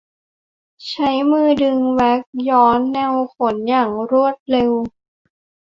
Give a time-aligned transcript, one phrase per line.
[0.87, 4.71] ใช้มือดึงแว็กซ์ย้อนแนวขนอย่างรวดเร็ว